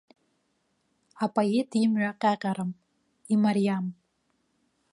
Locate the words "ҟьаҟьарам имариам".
2.19-3.85